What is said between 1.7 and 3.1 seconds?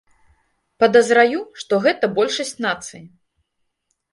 гэта большасць нацыі.